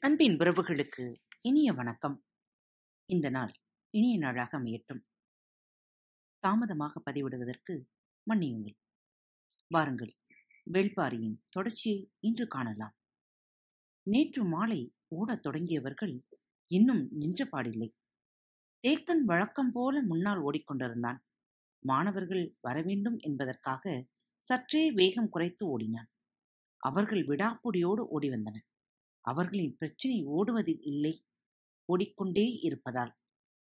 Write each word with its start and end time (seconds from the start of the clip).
அன்பின் 0.00 0.36
உறவுகளுக்கு 0.36 1.14
இனிய 1.40 1.72
வணக்கம். 1.72 2.24
இந்த 3.06 3.30
நாள் 3.30 3.52
இனிய 3.90 4.18
நாளாக 4.18 4.58
அமையட்டும். 4.58 5.00
தாமதமாக 6.38 7.02
பதிவிடுவதற்கு 7.10 7.84
மன்னியுங்கள். 8.30 8.74
வாருங்கள் 9.68 10.16
வேள்பாரியின் 10.72 11.36
தொடர்ச்சியை 11.48 12.12
இன்று 12.20 12.46
காணலாம். 12.46 12.96
நேற்று 14.02 14.44
மாலை 14.44 14.94
ஓடத் 15.08 15.46
தொடங்கியவர்கள் 15.46 16.22
இன்னும் 16.66 17.08
நின்ற 17.10 17.48
பாடில்லை. 17.52 17.90
தேக்கன் 18.88 19.24
வழக்கம் 19.24 19.70
போல 19.72 20.02
முன்னால் 20.02 20.42
ஓடிக்கொண்டிருந்தான். 20.42 21.18
மாணவர்கள் 21.86 22.56
வரவேண்டும் 22.60 23.16
என்பதற்காக 23.18 24.06
சற்றே 24.38 24.92
வேகம் 24.92 25.28
குறைத்து 25.28 25.66
ஓடினான். 25.66 26.08
அவர்கள் 26.78 27.26
விடாப்புடியோடு 27.26 28.00
ஓடி 28.00 28.28
வந்தனர். 28.28 28.66
அவர்களின் 29.30 29.76
பிரச்சனை 29.76 30.18
ஓடுவதில் 30.28 30.82
இல்லை. 30.82 31.14
ஓடிக்கொண்டே 31.88 32.46
இருப்பதால் 32.60 33.12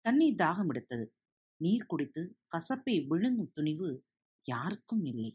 தண்ணீர் 0.05 0.39
தாகம் 0.43 0.70
எடுத்தது. 0.70 1.05
நீர் 1.62 1.85
குடித்து 1.85 2.21
கசப்பை 2.53 2.95
விழுங்கும் 3.07 3.53
துணிவு 3.53 3.89
யாருக்கும் 4.48 5.03
இல்லை. 5.05 5.31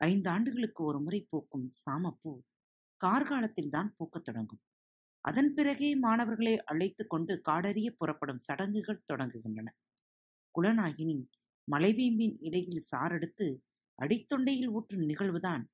ஐந்து 0.00 0.28
ஆண்டுகளுக்கு 0.30 0.84
ஒரு 0.84 1.00
முறை 1.00 1.20
பூக்கும் 1.30 1.66
சாமப்பூ 1.82 2.32
கார்காலத்தில் 3.00 3.70
தான் 3.70 3.90
பூக்கத் 3.98 4.24
தொடங்கும். 4.24 4.62
அதன் 5.24 5.50
பிறகே 5.54 5.88
மாணவர்களை 5.96 6.54
அழைத்து 6.64 7.04
கொண்டு 7.06 7.32
காடறிய 7.48 7.88
புறப்படும் 7.98 8.44
சடங்குகள் 8.46 9.04
தொடங்குகின்றன. 9.12 9.68
குலநாயினி 10.54 11.16
மலைவேம்பின் 11.68 12.36
இடையில் 12.40 12.88
சாரெடுத்து 12.90 13.46
அடித்தொண்டையில் 13.98 14.70
ஊற்றும் 14.70 15.06
நிகழ்வுதான் 15.10 15.64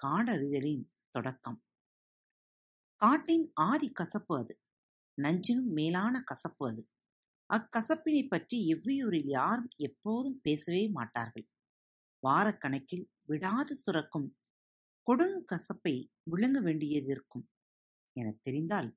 காடறிதலின் 0.00 0.84
தொடக்கம். 1.10 1.58
காட்டின் 3.00 3.50
ஆதி 3.54 3.92
கசப்பு 3.92 4.38
அது. 4.38 4.60
நஞ்சினும் 5.22 5.72
மேலான 5.72 6.20
கசப்பு 6.20 6.68
அது. 6.70 6.88
அக்கசப்பினைப் 7.50 8.28
பற்றி 8.28 8.58
எவ்வியூரில் 8.72 9.26
யாரும் 9.26 9.68
எப்போதும் 9.76 10.40
பேசவே 10.42 10.88
மாட்டார்கள். 10.88 11.46
வாரக்கணக்கில் 12.22 13.04
விடாது 13.26 13.76
சுரக்கும் 13.76 14.34
கொடுங்கசப்பை 15.06 16.08
விழுங்க 16.30 16.58
வேண்டியதிருக்கும் 16.62 17.48
எனத் 18.16 18.40
தெரிந்தால் 18.42 18.96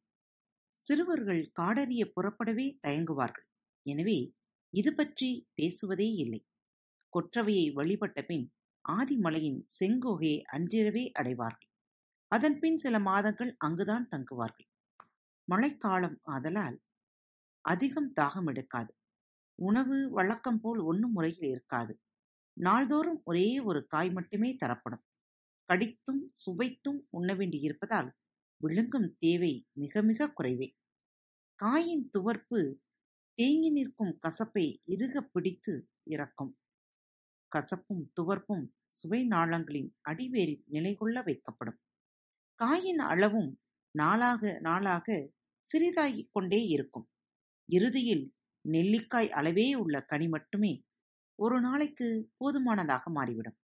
சிறுவர்கள் 0.75 1.51
காடறிய 1.61 2.11
புறப்படவே 2.15 2.79
தயங்குவார்கள். 2.87 3.47
எனவே 3.85 4.35
இது 4.73 4.95
பற்றி 4.95 5.47
பேசுவதே 5.53 6.09
இல்லை. 6.13 6.45
கொற்றவையை 7.13 7.73
வழிபட்ட 7.73 8.21
பின் 8.21 8.53
ஆதிமலையின் 8.89 9.63
செங்கோகையை 9.79 10.41
அன்றிரவே 10.41 11.11
அடைவார்கள். 11.11 11.68
அதன்பின் 12.31 12.77
சில 12.77 12.99
மாதங்கள் 12.99 13.55
அங்குதான் 13.57 14.07
தங்குவார்கள். 14.11 14.69
மழைக்காலம் 15.47 16.19
ஆதலால் 16.23 16.77
அதிகம் 17.65 18.13
தாகம் 18.21 18.47
எடுக்காது. 18.47 18.95
உணவு 19.59 20.09
வழக்கம் 20.09 20.59
போல் 20.59 20.79
ஒன்னும் 20.79 21.11
முறையில் 21.11 21.49
இருக்காது. 21.49 21.99
நாள்தோறும் 22.57 23.21
ஒரே 23.25 23.59
ஒரு 23.59 23.87
காய் 23.87 24.11
மட்டுமே 24.11 24.55
தரப்படும். 24.55 25.05
கடித்தும் 25.69 26.23
சுவைத்தும் 26.29 27.07
உண்ண 27.09 27.33
வேண்டியிருப்பதால் 27.33 28.09
விழுங்கும் 28.57 29.15
தேவை 29.19 29.67
மிக 29.73 30.01
மிக 30.01 30.33
குறைவே. 30.37 30.69
காயின் 31.59 32.09
துவர்ப்பு 32.11 32.59
தேங்கி 33.33 33.69
நிற்கும் 33.71 34.19
கசப்பை 34.27 34.65
இறுக 34.85 35.21
பிடித்து 35.21 35.89
இறக்கும். 36.03 36.57
கசப்பும் 37.51 38.03
துவர்ப்பும் 38.21 38.65
சுவை 38.85 39.27
நாளங்களின் 39.27 39.89
அடிவேரில் 40.09 40.63
நிலை 40.65 40.95
கொள்ள 40.95 41.21
வைக்கப்படும். 41.21 41.79
காயின் 42.59 43.01
அளவும் 43.03 43.59
நாளாக 43.95 44.57
நாளாக 44.61 45.31
சிறிதாகிக் 45.65 46.31
கொண்டே 46.31 46.65
இருக்கும். 46.65 47.07
இறுதியில் 47.69 48.33
நெல்லிக்காய் 48.65 49.29
அளவே 49.29 49.75
உள்ள 49.75 50.01
கனி 50.01 50.27
மட்டுமே 50.27 50.83
ஒரு 51.39 51.61
நாளைக்கு 51.61 52.31
போதுமானதாக 52.37 53.09
மாறிவிடும். 53.09 53.57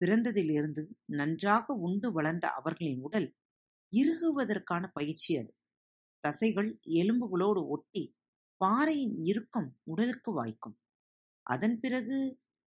பிறந்ததிலிருந்து 0.00 0.82
நன்றாக 1.04 1.74
உண்டு 1.74 2.12
வளர்ந்த 2.12 2.48
அவர்களின் 2.48 3.00
உடல் 3.00 3.28
இறுகுவதற்கான 3.92 4.84
பயிற்சி 4.92 5.38
அது. 5.38 5.52
தசைகள் 6.24 6.80
எலும்புகளோடு 6.84 7.66
ஒட்டி 7.66 8.16
பாறையின் 8.56 9.14
இறுக்கம் 9.24 9.76
உடலுக்கு 9.82 10.32
வாய்க்கும். 10.32 10.76
அதன் 11.46 11.80
பிறகு 11.80 12.18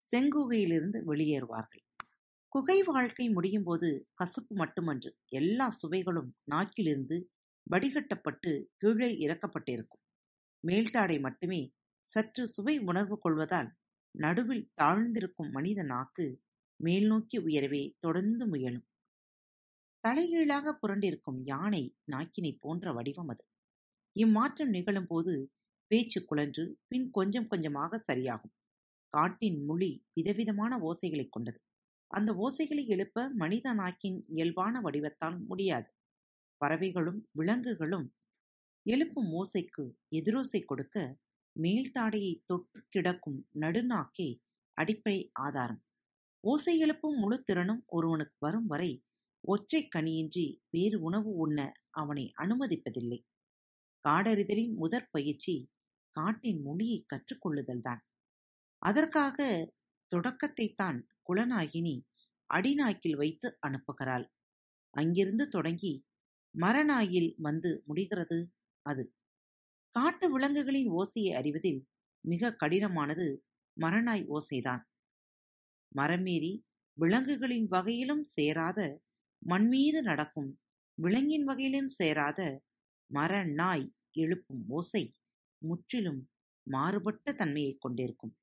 செங்குகையிலிருந்து 0.02 0.98
வெளியேறுவார்கள். 1.06 1.84
குகை 2.52 2.82
வாழ்க்கை 2.82 3.30
முடியும் 3.30 3.62
போது 3.62 4.08
கசப்பு 4.14 4.54
மட்டுமன்று. 4.56 5.16
எல்லா 5.28 5.70
சுவைகளும் 5.70 6.36
நாக்கிலிருந்து 6.50 7.30
வடிகட்டப்பட்டு 7.70 8.64
கீழே 8.76 9.26
இறக்கப்பட்டிருக்கும். 9.26 10.02
மேல்தாடை 10.66 11.20
மட்டுமே 11.20 11.72
சற்று 12.06 12.48
சுவை 12.48 12.78
உணர்வு 12.78 13.18
கொள்வதால் 13.18 13.74
நடுவில் 14.18 14.70
தாழ்ந்திருக்கும் 14.82 15.50
மனித 15.50 15.82
நாக்கு 15.82 16.42
மேல் 16.76 17.06
நோக்கி 17.06 17.44
உயரவே 17.44 17.94
தொடர்ந்து 17.98 18.46
முயலும். 18.46 18.88
தலைகீழாக 20.00 20.78
புரண்டிருக்கும் 20.82 21.40
யானை 21.44 21.96
நாக்கினை 22.12 22.56
போன்ற 22.60 22.92
வடிவம் 22.92 23.28
அது. 23.28 23.44
இம்மாற்றம் 24.12 24.68
நிகழும் 24.68 25.06
போது 25.06 25.52
பேச்சு 25.86 26.26
குழன்று 26.30 26.74
பின் 26.88 27.10
கொஞ்சம் 27.10 27.46
கொஞ்சமாக 27.46 28.04
சரியாகும். 28.12 28.56
காட்டின் 29.08 29.64
மொழி 29.64 30.04
விதவிதமான 30.12 30.76
ஓசைகளைக் 30.76 31.32
கொண்டது. 31.32 31.60
அந்த 32.10 32.30
ஓசைகளை 32.36 32.84
எழுப்ப 32.86 33.28
மனித 33.32 33.72
நாக்கின் 33.74 34.18
இயல்பான 34.28 34.80
வடிவத்தால் 34.80 35.38
முடியாது. 35.46 35.90
பறவைகளும் 36.60 37.20
விலங்குகளும் 37.32 38.06
எழுப்பும் 38.86 39.30
ஓசைக்கு 39.32 39.84
எதிரோசை 40.10 40.60
கொடுக்க 40.64 40.96
மேல்தாடையை 41.56 42.32
தொற்று 42.44 42.80
கிடக்கும் 42.88 43.48
நடுநாக்கே 43.60 44.28
அடிப்படை 44.78 45.30
ஆதாரம். 45.40 45.82
ஓசை 46.44 46.78
எழுப்பும் 46.78 47.18
முழு 47.18 47.42
திறனும் 47.42 47.82
ஒருவனுக்கு 47.86 48.36
வரும் 48.38 48.66
வரை 48.66 48.92
ஒற்றை 49.44 49.88
கனியின்றி 49.96 50.46
வேறு 50.70 51.00
உணவு 51.00 51.30
உண்ண 51.34 51.58
அவனை 51.90 52.32
அனுமதிப்பதில்லை. 52.38 53.20
காடறிதலின் 54.04 54.74
முதற் 54.74 55.10
பயிற்சி 55.10 55.54
காட்டின் 56.16 56.62
மொழியை 56.62 57.06
கற்றுக்கொள்ளுதல்தான் 57.06 58.00
அதற்காக 58.82 59.38
தொடக்கத்தைத்தான் 60.12 60.98
குலநாயினி 61.30 62.02
அடிநாய்க்கில் 62.54 63.16
வைத்து 63.16 63.58
அனுப்புகிறாள். 63.66 64.26
அங்கிருந்து 64.90 65.48
தொடங்கி 65.48 66.04
மரநாயில் 66.58 67.34
வந்து 67.36 67.82
முடிகிறது 67.86 68.52
அது. 68.82 69.14
காட்டு 69.90 70.32
விலங்குகளின் 70.32 70.90
ஓசையை 70.90 71.32
அறிவதில் 71.34 71.86
மிக 72.20 72.56
கடினமானது 72.60 73.38
மரநாய் 73.80 74.24
ஓசைதான். 74.28 74.82
மரமேறி 75.96 76.52
விலங்குகளின் 77.00 77.66
வகையிலும் 77.68 78.24
சேராத 78.24 79.00
மண்மீது 79.38 80.02
நடக்கும் 80.02 80.60
விலங்கின் 80.94 81.44
வகையிலும் 81.44 81.88
சேராத 81.88 82.62
மரநாய் 83.14 83.86
எழுப்பும் 84.12 84.64
ஓசை 84.68 85.14
முற்றிலும் 85.58 86.30
மாறுபட்ட 86.62 87.32
தன்மையைக் 87.32 87.80
கொண்டிருக்கும். 87.80 88.36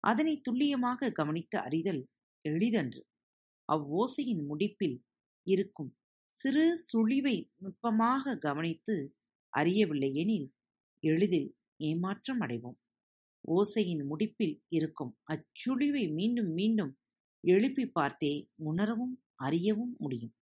அதனை 0.00 0.40
துல்லியமாக 0.40 1.10
கவனித்து 1.10 1.58
அறிதல் 1.58 2.08
எளிதன்று. 2.46 3.02
அவ்வோசையின் 3.68 4.42
முடிப்பில் 4.46 4.98
இருக்கும் 5.46 5.92
சிறு 6.30 6.66
சுழிவை 6.82 7.36
நுட்பமாக 7.56 8.36
கவனித்து 8.38 8.96
அறியவில்லையெனில் 9.52 10.48
எளிதில் 11.02 11.50
ஏமாற்றம் 11.80 12.40
அடைவோம். 12.40 12.78
ஓசையின் 13.48 14.04
முடிப்பில் 14.04 14.56
இருக்கும் 14.68 15.12
அச்சுழிவை 15.32 16.04
மீண்டும் 16.12 16.52
மீண்டும் 16.52 16.92
எழுப்பி 17.44 17.84
பார்த்தே 17.88 18.34
உணரவும் 18.64 19.14
அறியவும் 19.42 19.94
முடியும். 19.98 20.34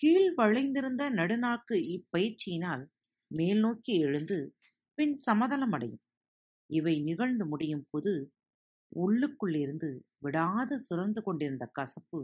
கீழ் 0.00 0.30
வளைந்திருந்த 0.34 1.02
நடுநாக்கு 1.10 1.76
இப்பயிற்சியினால் 1.94 2.84
மேல் 3.30 3.60
நோக்கி 3.60 3.94
எழுந்து 3.98 4.38
பின் 4.98 5.14
சமதளம் 5.16 5.72
அடையும். 5.72 6.02
இவை 6.70 6.94
நிகழ்ந்து 7.00 7.44
முடியும் 7.46 7.86
போது 7.90 8.12
உள்ளுக்குள்ளிருந்து 8.96 9.90
விடாது 10.26 10.74
சுரந்து 10.86 11.20
கொண்டிருந்த 11.22 11.64
கசப்பு 11.78 12.20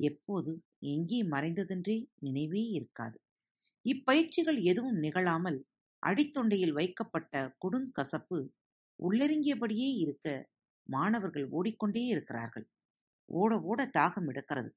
எப்போது 0.00 0.52
எங்கே 0.92 1.20
மறைந்ததென்றே 1.24 1.96
நினைவே 2.18 2.62
இருக்காது. 2.78 3.18
இப்பயிற்சிகள் 3.84 4.58
எதுவும் 4.62 4.98
நிகழாமல் 4.98 5.58
அடித்தொண்டையில் 6.02 6.76
வைக்கப்பட்ட 6.78 7.34
கொடுங்கசப்பு 7.64 8.38
உள்ளிறங்கியபடியே 9.00 9.90
இருக்க 10.02 10.28
மாணவர்கள் 10.86 11.46
ஓடிக்கொண்டே 11.50 12.02
இருக்கிறார்கள். 12.06 12.66
ஓட 13.28 13.52
ஓட 13.62 13.80
தாகம் 13.98 14.28
எடுக்கிறது. 14.30 14.70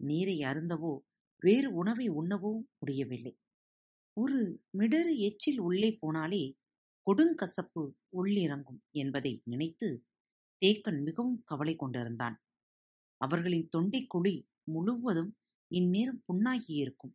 நீரை 0.00 0.36
அருந்தவோ 0.50 0.92
வேறு 1.42 1.68
உணவை 1.72 2.06
உண்ணவோ 2.20 2.52
முடியவில்லை. 2.78 3.34
ஒரு 4.16 4.40
மிடறு 4.78 5.12
எச்சில் 5.28 5.60
உள்ளே 5.60 5.90
போனாலே 6.02 6.44
கொடுங்கசப்பு 7.06 7.82
உள்ளிறங்கும் 8.18 8.80
என்பதை 8.92 9.32
நினைத்து 9.44 9.88
தேக்கன் 10.62 11.02
மிகவும் 11.02 11.42
கவலை 11.44 11.76
கொண்டிருந்தான். 11.76 12.36
அவர்களின் 13.20 13.68
தொண்டைக் 13.76 14.10
குழி 14.10 14.34
முழுவதும் 14.64 15.36
இந்நேரம் 15.70 16.22
புண்ணாகியிருக்கும் 16.26 17.14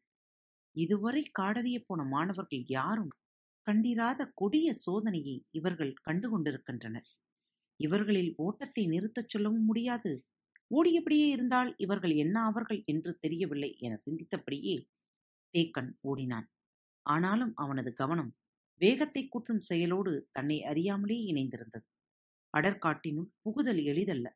இதுவரை 0.75 1.31
காடறியப் 1.39 1.85
போன 1.85 2.03
மாணவர்கள் 2.03 2.63
யாரும் 2.67 3.13
கண்டிராத 3.67 4.31
கொடிய 4.35 4.75
சோதனையை 4.85 5.43
இவர்கள் 5.51 5.93
கண்டு 6.01 6.29
கொண்டிருக்கின்றனர் 6.29 7.07
இவர்களில் 7.79 8.33
ஓட்டத்தை 8.37 8.87
நிறுத்தச் 8.87 9.29
சொல்லவும் 9.29 9.65
முடியாது. 9.65 10.11
ஓடியபடியே 10.71 11.27
இருந்தால் 11.27 11.73
இவர்கள் 11.77 12.13
என்ன 12.15 12.41
அவர்கள் 12.41 12.83
என்று 12.85 13.17
தெரியவில்லை 13.17 13.75
என 13.77 13.97
சிந்தித்தபடியே 14.05 14.75
தேக்கன் 15.53 15.91
ஓடினான். 16.01 16.47
ஆனாலும் 17.05 17.53
அவனது 17.55 17.93
கவனம் 17.93 18.31
வேகத்தை 18.81 19.29
கூற்றும் 19.29 19.59
செயலோடு 19.59 20.27
தன்னை 20.31 20.63
அறியாமலே 20.63 21.17
இணைந்திருந்தது. 21.31 21.87
அடற்காட்டினும் 22.53 23.29
புகுதல் 23.43 23.81
எளிதல்ல. 23.83 24.27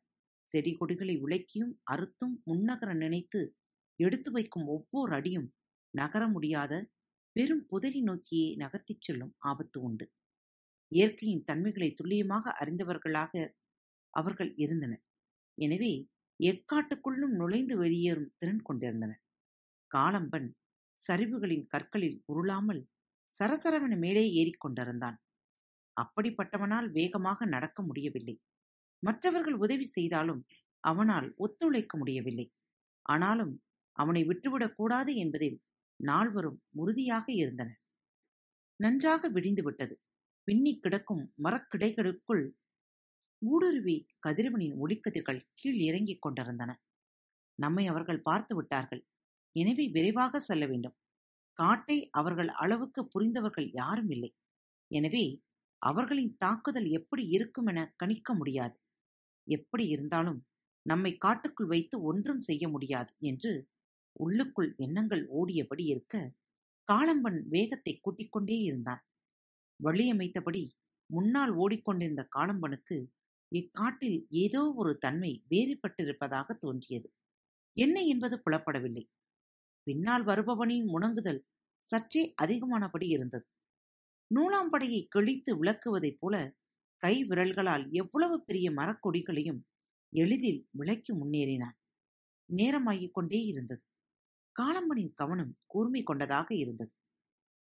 செடி 0.48 0.72
கொடிகளை 0.74 1.14
உழைக்கியும் 1.24 1.74
அறுத்தும் 1.92 2.34
முன்னகர 2.46 2.90
நினைத்து 2.94 3.40
எடுத்து 4.00 4.30
வைக்கும் 4.30 4.66
ஒவ்வொரு 4.68 5.12
அடியும் 5.14 5.48
நகர 5.94 6.22
முடியாத 6.28 6.72
பெரும் 7.36 7.64
புதரி 7.70 8.00
நோக்கியே 8.00 8.48
நகர்த்திச் 8.56 9.04
செல்லும் 9.06 9.34
ஆபத்து 9.42 9.78
உண்டு. 9.80 10.06
இயற்கையின் 10.92 11.44
தன்மைகளை 11.44 11.88
துல்லியமாக 11.90 12.44
அறிந்தவர்களாக 12.60 13.34
அவர்கள் 14.14 14.50
இருந்தனர். 14.56 15.02
எனவே 15.58 15.92
எக்காட்டுக்குள்ளும் 16.40 17.34
நுழைந்து 17.40 17.74
வெளியேறும் 17.76 18.32
திறன் 18.38 18.62
கொண்டிருந்தனர் 18.62 19.22
காலம்பன் 19.90 20.48
சரிவுகளின் 20.98 21.66
கற்களில் 21.66 22.18
உருளாமல் 22.26 22.82
சரசரவன 23.30 23.94
மேலே 23.96 24.24
ஏறிக்கொண்டிருந்தான் 24.40 25.16
அப்படிப்பட்டவனால் 26.00 26.90
வேகமாக 26.90 27.46
நடக்க 27.46 27.82
முடியவில்லை. 27.82 28.40
மற்றவர்கள் 29.02 29.54
உதவி 29.54 29.84
செய்தாலும் 29.84 30.46
அவனால் 30.80 31.34
ஒத்துழைக்க 31.36 31.98
முடியவில்லை. 31.98 32.46
ஆனாலும் 33.02 33.62
அவனை 33.92 34.24
விட்டுவிடக் 34.24 34.76
கூடாது 34.76 35.14
என்பதில் 35.14 35.62
நால்வரும் 36.00 36.62
உறுதியாக 36.70 37.32
இருந்தனர். 37.32 37.80
நன்றாக 38.76 39.28
விடிந்து 39.28 39.62
விட்டது. 39.62 40.00
பின்னிக் 40.44 40.82
கிடக்கும் 40.82 41.34
மரக்கிடைகளுக்குள் 41.42 42.44
ஊடுருவி 43.42 44.06
கதிரவனின் 44.26 44.76
ஒளிக்கதிர்கள் 44.78 45.40
கீழ் 45.54 45.80
இறங்கிக் 45.80 46.22
கொண்டிருந்தன. 46.22 46.70
நம்மை 47.58 47.86
அவர்கள் 47.86 48.22
பார்த்து 48.22 48.54
விட்டார்கள். 48.54 49.02
எனவே 49.56 49.88
விரைவாக 49.88 50.40
செல்ல 50.40 50.66
வேண்டும். 50.66 50.96
காட்டை 51.58 52.08
அவர்கள் 52.10 52.48
அளவுக்கு 52.48 53.08
புரிந்தவர்கள் 53.08 53.68
யாரும் 53.72 54.10
இல்லை. 54.10 54.30
எனவே 54.90 55.24
அவர்களின் 55.82 56.32
தாக்குதல் 56.38 56.88
எப்படி 56.90 57.24
இருக்கும் 57.28 57.66
என 57.66 57.80
கணிக்க 57.96 58.34
முடியாது. 58.34 58.76
எப்படி 59.46 59.84
இருந்தாலும் 59.88 60.40
நம்மை 60.86 61.12
காட்டுக்குள் 61.16 61.66
வைத்து 61.66 61.96
ஒன்றும் 62.02 62.40
செய்ய 62.40 62.64
முடியாது 62.68 63.12
என்று 63.22 63.52
உள்ளுக்குள் 64.16 64.70
எண்ணங்கள் 64.76 65.24
ஓடியபடி 65.32 65.84
இருக்க 65.86 66.16
காளம்பன் 66.88 67.40
வேகத்தை 67.48 67.92
கூட்டிக் 67.96 68.32
கொண்டே 68.32 68.58
இருந்தான் 68.60 69.02
வழியமைத்தபடி 69.80 70.62
முன்னால் 71.10 71.52
ஓடிக்கொண்டிருந்த 71.54 72.22
காளம்பனுக்கு 72.36 72.96
இக்காட்டில் 73.52 74.18
ஏதோ 74.36 74.62
ஒரு 74.74 74.92
தன்மை 74.98 75.32
வேறுபட்டிருப்பதாக 75.50 76.48
தோன்றியது. 76.58 77.08
என்ன 77.76 77.96
என்பது 78.04 78.36
புலப்படவில்லை. 78.44 79.04
பின்னால் 79.86 80.24
வருபவனின் 80.24 80.86
முணங்குதல் 80.88 81.40
சற்றே 81.84 82.22
அதிகமானபடி 82.42 83.06
இருந்தது. 83.08 83.46
நூலாம்படையை 84.34 85.06
கிழித்து 85.08 85.64
விளக்குவதைப் 85.64 86.16
போல 86.18 86.56
கை 86.96 87.24
விரல்களால் 87.24 87.90
எவ்வளவு 87.90 88.44
பெரிய 88.44 88.70
மரக்கொடிகளையும் 88.70 89.60
எளிதில் 90.12 90.68
விளக்கி 90.70 91.12
முன்னேறினான். 91.14 91.78
நேரமாகிக் 92.56 93.10
கொண்டே 93.10 93.40
இருந்தது. 93.42 93.82
காலம்பனின் 94.56 95.12
கவனம் 95.14 95.54
கூர்மை 95.66 96.02
கொண்டதாக 96.02 96.54
இருந்தது. 96.54 96.92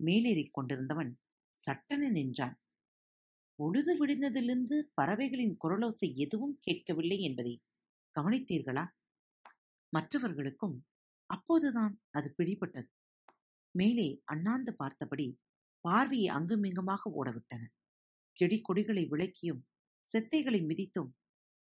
மேலேறிக் 0.04 0.54
கொண்டிருந்தவன் 0.54 1.12
சட்டென 1.56 2.10
நின்றான். 2.12 2.62
பொழுது 3.56 3.92
விடிந்ததிலிருந்து 3.98 4.78
பறவைகளின் 4.94 5.58
குரலோசை 5.64 6.14
எதுவும் 6.14 6.58
கேட்கவில்லை 6.60 7.22
என்பதை 7.22 7.62
கவனித்தீர்களா? 8.16 8.86
மற்றவர்களுக்கும் 9.90 10.86
அப்போதுதான் 11.26 12.02
அது 12.10 12.36
பிடிபட்டது. 12.38 12.90
மேலே 13.72 14.22
அண்ணாந்து 14.26 14.76
பார்த்தபடி 14.76 15.40
பார்வையை 15.86 16.30
அங்குமிங்குமாக 16.38 17.04
ஓடவிட்டன. 17.20 17.64
செடி 18.38 18.58
கொடிகளை 18.62 19.04
விளக்கியும் 19.06 19.62
செத்தைகளை 20.06 20.62
மிதித்தும் 20.66 21.10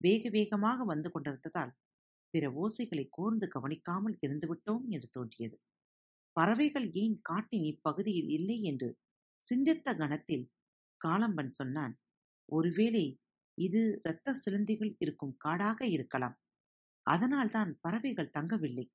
வேக 0.02 0.30
வேகமாக 0.30 0.84
வந்து 0.84 1.10
கொண்டிருந்ததால் 1.12 1.74
பிற 2.34 2.46
ஓசைகளை 2.56 3.06
கூர்ந்து 3.10 3.48
கவனிக்காமல் 3.48 4.18
இருந்துவிட்டோம் 4.26 4.84
என்று 4.90 5.08
தோன்றியது. 5.10 5.58
பறவைகள் 6.38 6.88
ஏன் 6.94 7.18
காட்டின் 7.22 7.66
இப்பகுதியில் 7.66 8.30
இல்லை 8.30 8.58
என்று 8.62 8.90
சிந்தித்த 9.44 9.96
கணத்தில் 9.96 10.46
காலம்பன் 11.02 11.52
சொன்னான் 11.52 11.94
ஒருவேளை 12.50 13.06
இது 13.58 13.82
இரத்த 14.00 14.36
சிலந்திகள் 14.44 14.92
இருக்கும் 15.00 15.36
காடாக 15.38 15.80
இருக்கலாம். 15.88 16.38
அதனால்தான் 17.06 17.72
பறவைகள் 17.82 18.34
தங்கவில்லை. 18.38 18.86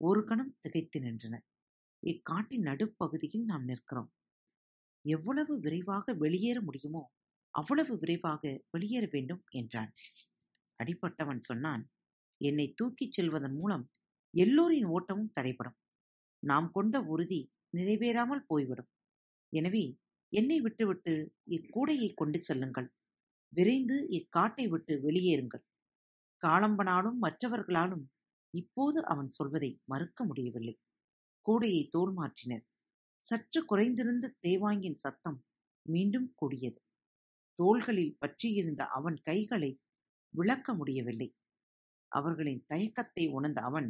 ஒரு 0.00 0.20
கணம் 0.24 0.54
திகைத்து 0.60 0.98
நின்றன 1.00 1.34
இக்காட்டின் 2.02 2.66
நடுப்பகுதியில் 2.68 3.44
நாம் 3.44 3.64
நிற்கிறோம். 3.64 4.10
எவ்வளவு 5.04 5.54
விரைவாக 5.60 6.14
வெளியேற 6.14 6.58
முடியுமோ 6.60 7.02
அவ்வளவு 7.54 7.98
விரைவாக 7.98 8.42
வெளியேற 8.70 9.04
வேண்டும் 9.12 9.42
என்றான். 9.50 9.90
அடிப்பட்டவன் 10.78 11.38
சொன்னான் 11.38 11.82
என்னை 12.40 12.66
தூக்கிச் 12.76 13.12
செல்வதன் 13.12 13.56
மூலம் 13.56 13.84
எல்லோரின் 14.34 14.84
ஓட்டமும் 14.84 15.34
தடைபடும். 15.40 15.76
நாம் 16.42 16.70
கொண்ட 16.70 16.96
உறுதி 17.02 17.40
நிறைவேறாமல் 17.76 18.46
போய்விடும். 18.46 18.90
எனவே 19.52 19.84
என்னை 20.32 20.60
விட்டுவிட்டு 20.60 21.14
இக்கூடையை 21.50 22.08
கொண்டு 22.14 22.38
செல்லுங்கள். 22.42 22.88
விரைந்து 23.52 23.96
இக்காட்டை 24.10 24.64
விட்டு 24.68 24.94
வெளியேறுங்கள். 25.02 25.64
காலம்பனாலும் 26.42 27.18
மற்றவர்களாலும் 27.22 28.04
இப்போது 28.54 28.98
அவன் 29.04 29.26
சொல்வதை 29.28 29.70
மறுக்க 29.84 30.24
முடியவில்லை. 30.24 30.74
கூடையை 31.46 31.82
தோல் 31.88 32.12
மாற்றினர். 32.12 32.64
சற்று 33.24 33.60
குறைந்திருந்த 33.64 34.26
தேவாங்கின் 34.48 34.94
சத்தம் 34.94 35.38
மீண்டும் 35.88 36.32
கூடியது. 36.34 36.78
தோள்களில் 37.58 38.16
பற்றியிருந்த 38.18 38.82
அவன் 38.88 39.16
கைகளை 39.22 39.70
விளக்க 40.34 40.74
முடியவில்லை. 40.74 41.28
அவர்களின் 42.12 42.64
தயக்கத்தை 42.66 43.24
உணர்ந்த 43.28 43.60
அவன் 43.60 43.88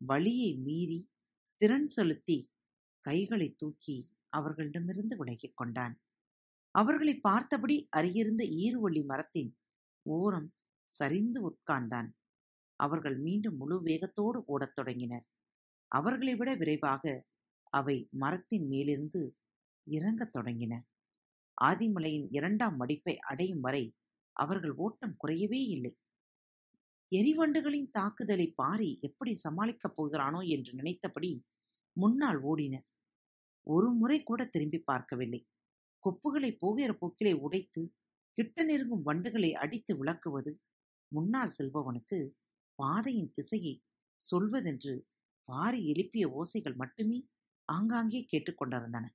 வழியை 0.00 0.52
மீறி 0.56 1.00
திறன் 1.60 1.86
செலுத்தி 1.86 2.38
கைகளை 3.04 3.48
தூக்கி 3.52 3.96
அவர்களிடமிருந்து 4.28 5.16
விலகிக் 5.16 5.56
கொண்டான். 5.56 5.94
அவர்களை 6.74 7.14
பார்த்தபடி 7.20 7.76
அருகிருந்த 7.96 8.42
ஈருவள்ளி 8.62 9.02
மரத்தின் 9.04 9.50
ஓரம் 10.06 10.48
சரிந்து 10.90 11.40
உட்கார்ந்தான். 11.50 12.08
அவர்கள் 12.80 13.18
மீண்டும் 13.18 13.56
முழு 13.56 13.82
வேகத்தோடு 13.82 14.38
ஓடத் 14.46 14.74
தொடங்கினர். 14.74 15.26
அவர்களை 15.92 16.34
விட 16.36 16.50
விரைவாக 16.54 17.04
அவை 17.72 18.08
மரத்தின் 18.16 18.66
மேலிருந்து 18.66 19.22
இறங்கத் 19.86 20.34
தொடங்கின. 20.38 20.74
ஆதிமலையின் 21.58 22.28
இரண்டாம் 22.30 22.76
மடிப்பை 22.76 23.14
அடையும் 23.30 23.60
வரை 23.60 23.84
அவர்கள் 24.36 24.74
ஓட்டம் 24.76 25.16
குறையவே 25.24 25.60
இல்லை. 25.66 25.92
எரிவண்டுகளின் 27.12 27.90
தாக்குதலை 27.90 28.46
பாரி 28.52 28.98
எப்படி 29.02 29.32
சமாளிக்கப் 29.44 29.96
போகிறானோ 29.96 30.40
என்று 30.48 30.72
நினைத்தபடி 30.74 31.30
முன்னால் 31.96 32.40
ஓடினர். 32.42 32.86
ஒரு 33.66 33.88
முறை 33.92 34.18
கூட 34.22 34.40
திரும்பி 34.44 34.80
பார்க்கவில்லை. 34.80 35.40
கொப்புகளை 36.04 36.50
போகிற 36.58 36.90
போக்கிலே 36.94 37.32
உடைத்து 37.40 37.82
கிட்ட 38.38 38.64
நெருங்கும் 38.64 39.06
வண்டுகளை 39.06 39.50
அடித்து 39.54 39.92
விளக்குவது 39.96 40.52
முன்னால் 41.12 41.54
செல்பவனுக்கு 41.58 42.18
பாதையின் 42.78 43.30
திசையை 43.30 43.74
சொல்வதென்று 44.20 44.94
பாரி 45.48 45.80
எழுப்பிய 45.86 46.24
ஓசைகள் 46.40 46.76
மட்டுமே 46.76 47.18
ஆங்காங்கே 47.70 48.20
கேட்டுக்கொண்டிருந்தன 48.32 49.06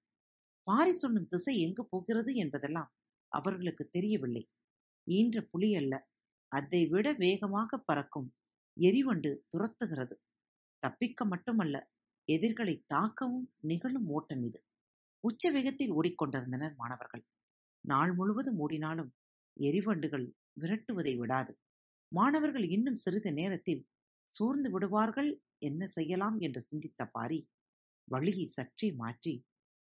பாரி 0.68 0.94
சொல்லும் 0.94 1.28
திசை 1.28 1.54
எங்கு 1.60 1.84
போகிறது 1.86 2.32
என்பதெல்லாம் 2.36 2.92
அவர்களுக்கு 3.32 3.84
தெரியவில்லை. 3.88 4.44
ஈன்ற 5.08 5.38
புலி 5.52 5.70
அல்ல. 5.76 5.94
அதை 6.52 6.82
விட 6.86 7.08
வேகமாக 7.18 7.78
பறக்கும் 7.80 8.30
எரிவண்டு 8.78 9.30
துரத்துகிறது. 9.52 10.16
தப்பிக்க 10.84 11.26
மட்டுமல்ல 11.26 11.76
எதிர்களை 12.28 12.76
தாக்கவும் 12.94 13.46
நிகழும் 13.62 14.08
ஓட்டம் 14.10 14.44
இது. 14.44 14.60
உச்ச 15.24 15.52
வேகத்தில் 15.52 15.94
ஓடிக்கொண்டிருந்தனர் 15.94 16.76
மாணவர்கள். 16.76 17.24
நாள் 17.86 18.14
முழுவதும் 18.14 18.60
ஓடினாலும் 18.60 19.12
எரிவண்டுகள் 19.58 20.26
விரட்டுவதை 20.62 21.14
விடாது. 21.18 21.54
மாணவர்கள் 22.12 22.66
இன்னும் 22.70 23.02
சிறிது 23.04 23.32
நேரத்தில் 23.34 23.84
சூர்ந்து 24.30 24.70
விடுவார்கள் 24.72 25.30
என்ன 25.60 25.82
செய்யலாம் 25.88 26.38
என்று 26.40 26.62
சிந்தித்த 26.62 27.02
பாரி 27.08 27.40
வழியை 28.08 28.46
சற்றே 28.48 28.90
மாற்றி 28.94 29.34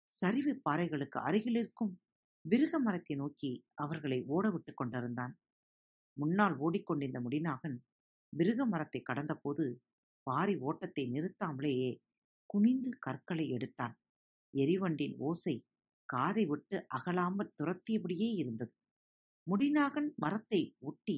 சரிவு 0.08 0.52
பாறைகளுக்கு 0.66 1.18
அருகிலிருக்கும் 1.18 1.92
விருக 2.44 2.78
மரத்தை 2.78 3.14
நோக்கி 3.16 3.50
அவர்களை 3.74 4.18
ஓடவிட்டு 4.28 4.72
கொண்டிருந்தான். 4.74 5.34
முன்னால் 6.16 6.56
ஓடிக்கொண்டிருந்த 6.58 7.20
முடிநாகன் 7.20 7.76
விருக 8.32 8.60
மரத்தை 8.66 9.00
கடந்தபோது 9.02 9.64
பாரி 10.26 10.54
ஓட்டத்தை 10.60 11.04
நிறுத்தாமலேயே 11.14 11.90
குனிந்து 12.50 12.90
கற்களை 12.98 13.46
எடுத்தான். 13.48 13.94
எரிவண்டின் 14.54 15.14
ஓசை 15.28 15.56
காதை 16.08 16.44
விட்டு 16.46 16.76
அகலாமல் 16.96 17.54
துரத்தியபடியே 17.58 18.30
இருந்தது. 18.42 18.74
முடிநாகன் 19.46 20.10
மரத்தை 20.16 20.62
ஒட்டி 20.80 21.16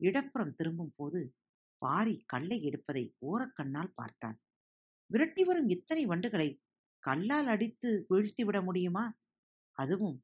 இடப்புறம் 0.00 0.54
திரும்பும் 0.54 0.94
போது 0.96 1.20
பாரி 1.82 2.14
கல்லை 2.32 2.58
எடுப்பதை 2.68 3.04
ஓரக்கண்ணால் 3.30 3.96
பார்த்தான். 4.00 4.38
விரட்டி 5.10 5.42
வரும் 5.44 5.68
இத்தனை 5.68 6.02
வண்டுகளை 6.06 6.48
கல்லால் 7.02 7.46
அடித்து 7.46 7.90
வீழ்த்திவிட 8.10 8.58
முடியுமா? 8.62 9.04
அதுவும் 9.78 10.16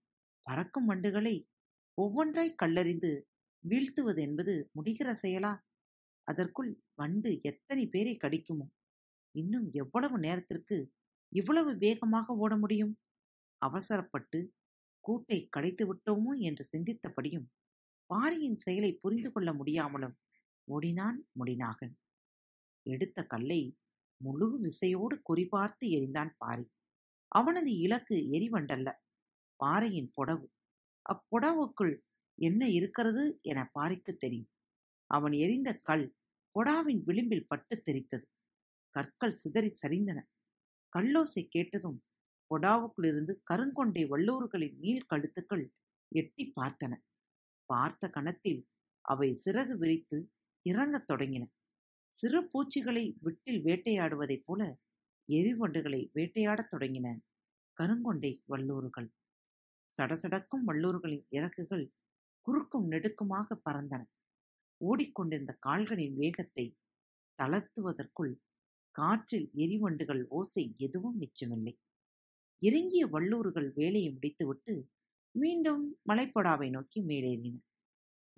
பறக்கும் 0.46 0.88
வண்டுகளை 0.90 1.34
ஒவ்வொன்றாய் 1.98 2.58
கல்லறிந்து 2.58 3.10
வீழ்த்துவது 3.64 4.20
என்பது 4.20 4.54
முடிகிற 4.76 5.08
செயலா? 5.22 5.52
அதற்குள் 6.26 6.70
வண்டு 6.94 7.30
எத்தனை 7.42 7.84
பேரை 7.86 8.14
கடிக்குமோ? 8.16 8.66
இன்னும் 9.34 9.68
எவ்வளவு 9.72 10.16
நேரத்திற்கு 10.18 10.76
இவ்வளவு 11.32 11.70
வேகமாக 11.76 12.34
ஓட 12.36 12.52
முடியும்? 12.56 12.94
அவசரப்பட்டு 13.62 14.38
கூட்டை 15.04 15.38
கடைத்து 15.48 15.84
விட்டோமோ 15.86 16.32
என்று 16.40 16.64
சிந்தித்தபடியும் 16.72 17.46
பாரியின் 18.10 18.54
செயலை 18.54 18.90
புரிந்து 18.94 19.30
கொள்ள 19.32 19.50
முடியாமலும் 19.52 20.16
ஓடினான் 20.68 21.18
முடினாகன் 21.40 21.94
எடுத்த 22.86 23.18
கல்லை 23.24 23.60
முழு 24.22 24.48
விசையோடு 24.60 25.16
குறிபார்த்து 25.28 25.84
எரிந்தான் 25.96 26.32
பாரி 26.38 26.66
அவனது 27.32 27.70
இலக்கு 27.78 28.16
எரிவண்டல்ல 28.30 28.88
பாறையின் 29.60 30.10
புடவு. 30.16 30.46
அப்புடவுக்குள் 31.06 31.94
என்ன 32.38 32.62
இருக்கிறது 32.68 33.24
என 33.42 33.60
பாரிக்கு 33.78 34.12
தெரியும். 34.16 34.50
அவன் 35.10 35.34
எரிந்த 35.44 35.70
கல் 35.82 36.06
பொடாவின் 36.54 37.02
விளிம்பில் 37.04 37.48
பட்டு 37.48 37.74
தெரித்தது. 37.86 38.26
கற்கள் 38.96 39.38
சிதறி 39.42 39.70
சரிந்தன. 39.82 40.18
கல்லோசை 40.92 41.42
கேட்டதும் 41.48 41.98
பொடாவுக்குள்ளிருந்து 42.50 43.32
கருங்கொண்டை 43.50 44.02
வல்லூர்களின் 44.08 44.76
நீள் 44.78 45.08
கழுத்துக்கள் 45.10 45.64
எட்டி 46.12 46.44
பார்த்தன. 46.60 46.92
பார்த்த 47.70 48.10
கணத்தில் 48.10 48.60
அவை 49.04 49.28
சிறகு 49.44 49.74
விரித்து 49.76 50.18
இறங்கத் 50.64 51.08
தொடங்கின. 51.10 51.44
சிறு 52.14 52.40
பூச்சிகளை 52.50 53.16
விட்டில் 53.22 53.60
வேட்டையாடுவதைப் 53.62 54.44
போல 54.44 54.62
எரிவண்டுகளை 55.28 56.10
வேட்டையாடத் 56.12 56.70
தொடங்கின 56.72 57.08
கருங்கொண்டை 57.78 58.32
வல்லூர்கள் 58.44 59.08
சடசடக்கும் 59.90 60.64
வல்லூர்களின் 60.64 61.24
இறக்குகள் 61.28 61.92
குறுக்கும் 62.46 62.86
நெடுக்குமாக 62.90 63.56
பறந்தன. 63.70 64.02
ஓடிக்கொண்டிருந்த 64.80 65.52
கால்களின் 65.58 66.16
வேகத்தை 66.16 66.76
தளர்த்துவதற்குள் 67.38 68.32
காற்றில் 68.90 69.50
எரிவண்டுகள் 69.54 70.22
ஓசை 70.28 70.74
எதுவும் 70.76 71.18
மிச்சமில்லை. 71.20 71.74
இறங்கிய 72.62 73.06
வல்லூர்கள் 73.06 73.68
வேலையை 73.70 74.10
முடித்துவிட்டு 74.12 74.74
மீண்டும் 75.34 75.84
மலைப்படாவை 76.08 76.70
நோக்கி 76.70 77.00
மேலேறின. 77.02 77.56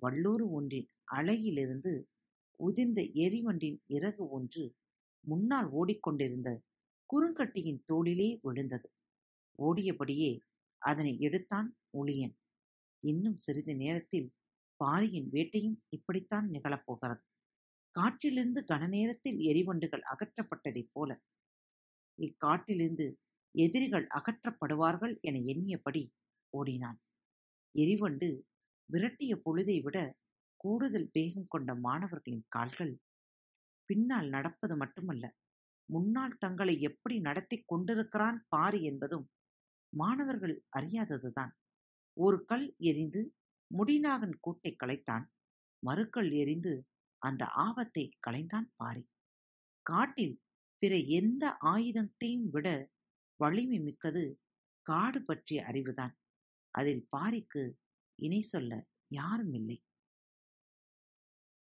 வல்லூர் 0.01 0.41
ஒன்றின் 0.41 0.89
அழகிலிருந்து 1.13 1.93
உதிர்ந்த 2.59 2.99
எரிவண்டின் 3.13 3.77
இறகு 3.87 4.29
ஒன்று 4.29 4.75
முன்னால் 5.25 5.69
ஓடிக்கொண்டிருந்த 5.71 6.49
குறுங்கட்டியின் 7.09 7.81
தோளிலே 7.85 8.39
விழுந்தது. 8.41 8.89
ஓடியபடியே 9.59 10.39
அதனை 10.81 11.19
எடுத்தான் 11.19 11.77
ஒளியன். 11.97 12.35
இன்னும் 13.03 13.37
சிறிது 13.37 13.75
நேரத்தில் 13.75 14.33
பாரியின் 14.79 15.29
வேட்டையும் 15.31 15.77
இப்படித்தான் 15.89 16.47
நிகழப்போகிறது. 16.49 17.23
காற்றிலிருந்து 17.95 18.61
கனநேரத்தில் 18.67 19.39
எரிவண்டுகள் 19.49 20.03
அகற்றப்பட்டதைப் 20.13 20.91
போல. 20.91 21.11
இக்காட்டிலிருந்து 22.19 23.07
எதிரிகள் 23.55 24.07
அகற்றப்படுவார்கள் 24.15 25.15
என 25.21 25.39
எண்ணியபடி 25.39 26.03
ஓடினான். 26.53 26.99
எரிவண்டு 27.75 28.29
விரட்டிய 28.89 29.33
பொழுதை 29.45 29.81
விட 29.81 29.97
கூடுதல் 30.57 31.09
வேகம் 31.13 31.49
கொண்ட 31.49 31.75
மாணவர்களின் 31.75 32.45
கால்கள் 32.47 32.93
பின்னால் 33.89 34.29
நடப்பது 34.29 34.75
மட்டுமல்ல 34.77 35.25
முன்னால் 35.89 36.37
தங்களை 36.37 36.75
எப்படி 36.81 37.19
நடத்தி 37.19 37.57
கொண்டிருக்கிறான் 37.65 38.37
பாரு 38.47 38.79
என்பதும் 38.81 39.25
மாணவர்கள் 39.93 40.55
அறியாததுதான். 40.77 41.53
ஒரு 42.17 42.37
கல் 42.45 42.67
எரிந்து 42.77 43.21
முடிநாகன் 43.71 44.35
கூட்டை 44.45 44.71
களைத்தான் 44.75 45.25
மறுக்கல் 45.83 46.31
எரிந்து 46.33 46.73
அந்த 47.21 47.43
ஆபத்தை 47.45 48.05
களைந்தான் 48.27 48.67
பாரி. 48.75 49.03
காட்டில் 49.85 50.35
பிற 50.81 50.95
எந்த 51.19 51.43
ஆயுதத்தையும் 51.65 52.49
விட 52.49 52.67
வலிமை 53.39 53.79
மிக்கது 53.79 54.23
காடு 54.87 55.19
பற்றிய 55.25 55.59
அறிவுதான். 55.67 56.13
அதில் 56.75 57.07
பாரிக்கு 57.17 57.63
இணை 58.19 58.41
சொல்ல 58.41 58.71
யாரும் 59.11 59.53
இல்லை. 59.53 59.77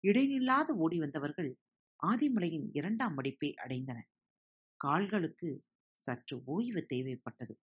இடைநில்லாது 0.04 0.72
ஓடி 0.78 0.98
வந்தவர்கள் 1.00 1.52
ஆதிமலையின் 2.00 2.68
இரண்டாம் 2.74 3.16
மடிப்பை 3.16 3.50
அடைந்தனர். 3.64 4.10
கால்களுக்கு 4.80 5.50
சற்று 5.98 6.36
ஓய்வு 6.46 6.82
தேவைப்பட்டது. 6.94 7.54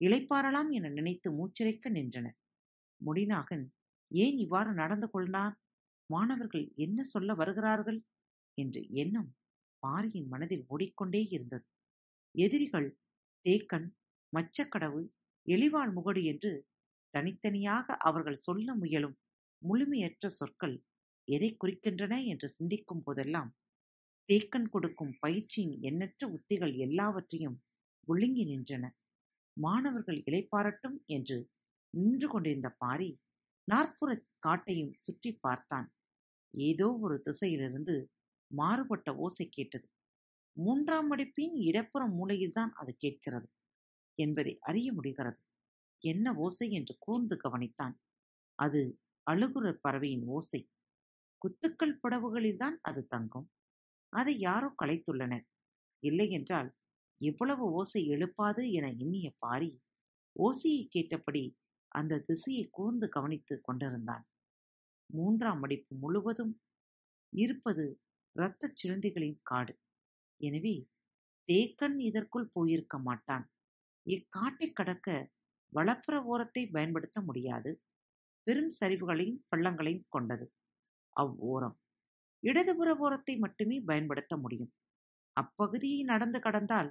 இளைப்பாறலாம் 0.00 0.70
என 0.70 0.90
நினைத்து 0.90 1.28
மூச்சிறைக்க 1.32 1.90
நின்றனர். 1.90 2.38
முடிநாகன் 3.00 3.64
ஏன் 4.10 4.38
இவ்வாறு 4.38 4.72
நடந்து 4.74 5.08
கொண்டான் 5.10 5.54
மாணவர்கள் 6.10 6.66
என்ன 6.76 7.04
சொல்ல 7.04 7.34
வருகிறார்கள்? 7.34 8.00
என்ற 8.58 8.76
எண்ணம் 8.94 9.30
பாரியின் 9.82 10.28
மனதில் 10.28 10.64
ஓடிக்கொண்டே 10.68 11.22
இருந்தது. 11.30 11.66
எதிரிகள் 12.34 12.88
தேக்கன் 13.46 13.88
மச்சக்கடவு 14.32 15.02
எளிவாள் 15.46 15.92
முகடு 15.94 16.22
என்று 16.24 16.52
தனித்தனியாக 17.14 17.96
அவர்கள் 18.02 18.42
சொல்ல 18.42 18.74
முயலும் 18.74 19.16
முழுமையற்ற 19.62 20.26
சொற்கள் 20.30 20.76
எதை 21.32 21.50
குறிக்கின்றன 21.56 22.14
என்று 22.24 22.48
சிந்திக்கும் 22.48 23.02
போதெல்லாம் 23.02 23.50
தேக்கன் 24.28 24.68
கொடுக்கும் 24.70 25.14
பயிற்சியின் 25.18 25.74
எண்ணற்ற 25.80 26.28
உத்திகள் 26.28 26.74
எல்லாவற்றையும் 26.76 27.56
ஒழுங்கி 28.08 28.44
நின்றன. 28.44 28.84
மாணவர்கள் 29.56 30.20
இளைப்பாரட்டும் 30.26 30.96
என்று 31.06 31.38
நின்று 31.94 32.28
கொண்டிருந்த 32.28 32.68
பாரி 32.78 33.10
நாற்புற 33.68 34.10
காட்டையும் 34.46 34.94
சுற்றி 34.96 35.30
பார்த்தான். 35.36 35.88
ஏதோ 36.54 36.88
ஒரு 36.98 37.16
திசையிலிருந்து 37.22 37.96
மாறுபட்ட 38.50 39.08
ஓசை 39.16 39.46
கேட்டது. 39.48 39.88
மூன்றாம் 40.56 41.08
மடிப்பின் 41.10 41.54
இடப்புற 41.68 42.02
மூலையில்தான் 42.18 42.72
அது 42.72 42.92
கேட்கிறது 42.96 43.48
என்பதை 44.18 44.54
அறிய 44.60 44.88
முடிகிறது. 44.92 45.38
என்ன 46.04 46.34
ஓசை 46.36 46.68
என்று 46.70 46.94
கூர்ந்து 46.98 47.36
கவனித்தான். 47.36 47.94
அது 48.58 48.82
அழுகுற 49.26 49.66
பறவையின் 49.82 50.24
ஓசை. 50.28 50.60
குத்துக்கள் 51.42 51.98
புடவுகளில்தான் 52.02 52.76
அது 52.80 53.06
தங்கும். 53.06 53.50
அதை 54.08 54.38
யாரோ 54.38 54.74
கலைத்துள்ளனர் 54.82 55.46
இல்லையென்றால் 56.02 56.70
இவ்வளவு 57.20 57.64
ஓசை 57.72 58.06
எழுப்பாது 58.06 58.70
என 58.70 58.86
எண்ணிய 58.92 59.34
பாரி 59.38 59.82
ஓசையை 60.36 60.86
கேட்டபடி 60.88 61.56
அந்த 61.88 62.18
திசையை 62.18 62.68
கூர்ந்து 62.70 63.08
கவனித்துக் 63.08 63.64
கொண்டிருந்தான். 63.64 64.24
மூன்றாம் 65.06 65.58
மடிப்பு 65.58 65.96
முழுவதும் 65.96 66.62
இருப்பது 67.32 68.00
இரத்தச் 68.36 68.78
சிலந்திகளின் 68.80 69.38
காடு. 69.42 69.74
எனவே 70.40 70.88
தேக்கன் 71.48 71.98
இதற்குள் 71.98 72.50
போயிருக்க 72.52 72.98
மாட்டான். 72.98 73.50
இக்காட்டை 74.06 74.68
கடக்க 74.72 75.08
வளப்புற 75.68 76.22
ஓரத்தை 76.22 76.66
பயன்படுத்த 76.66 77.20
முடியாது. 77.20 77.82
பெரும் 78.46 78.72
சரிவுகளையும் 78.80 79.42
பள்ளங்களையும் 79.50 80.08
கொண்டது. 80.08 80.46
அவ்வோரம். 81.16 81.74
இடதுபுற 82.42 82.90
ஓரத்தை 82.98 83.34
மட்டுமே 83.36 83.78
பயன்படுத்த 83.80 84.36
முடியும். 84.36 84.72
அப்பகுதியை 85.36 86.00
நடந்து 86.04 86.40
கடந்தால் 86.40 86.90